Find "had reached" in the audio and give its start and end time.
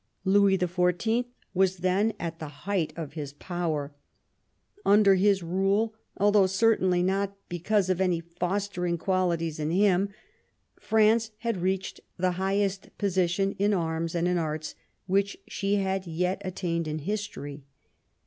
11.41-11.99